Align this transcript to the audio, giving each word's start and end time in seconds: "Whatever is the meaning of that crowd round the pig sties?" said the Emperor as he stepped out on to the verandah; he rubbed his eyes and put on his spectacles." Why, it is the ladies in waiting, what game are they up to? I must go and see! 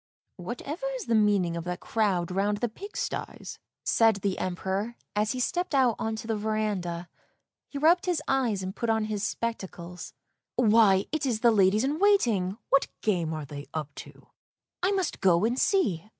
"Whatever 0.37 0.87
is 0.95 1.05
the 1.05 1.13
meaning 1.13 1.55
of 1.55 1.63
that 1.65 1.79
crowd 1.79 2.31
round 2.31 2.57
the 2.57 2.67
pig 2.69 2.97
sties?" 2.97 3.59
said 3.83 4.15
the 4.15 4.39
Emperor 4.39 4.95
as 5.15 5.33
he 5.33 5.39
stepped 5.39 5.75
out 5.75 5.95
on 5.99 6.15
to 6.15 6.25
the 6.25 6.35
verandah; 6.35 7.07
he 7.69 7.77
rubbed 7.77 8.07
his 8.07 8.19
eyes 8.27 8.63
and 8.63 8.75
put 8.75 8.89
on 8.89 9.03
his 9.05 9.21
spectacles." 9.21 10.13
Why, 10.55 11.05
it 11.11 11.27
is 11.27 11.41
the 11.41 11.51
ladies 11.51 11.83
in 11.83 11.99
waiting, 11.99 12.57
what 12.71 12.87
game 13.01 13.31
are 13.31 13.45
they 13.45 13.67
up 13.75 13.93
to? 13.97 14.25
I 14.81 14.89
must 14.91 15.21
go 15.21 15.45
and 15.45 15.59
see! 15.59 16.09